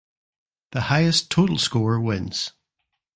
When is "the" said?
0.71-0.81